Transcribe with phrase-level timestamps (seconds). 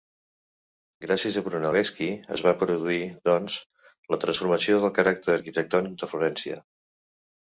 [1.03, 3.57] Gràcies a Brunelleschi es va produir, doncs,
[4.13, 6.59] la transformació del caràcter arquitectònic de Florència.